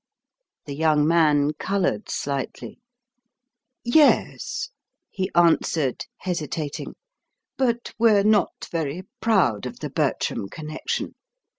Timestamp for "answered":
5.35-6.07